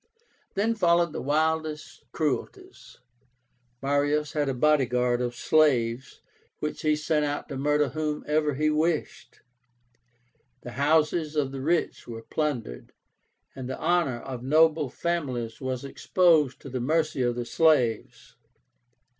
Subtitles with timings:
[0.55, 2.97] Then followed the wildest cruelties.
[3.83, 6.21] Marius had a body guard of slaves,
[6.57, 9.41] which he sent out to murder whomever he wished.
[10.61, 12.93] The houses of the rich were plundered,
[13.55, 18.35] and the honor of noble families was exposed to the mercy of the slaves.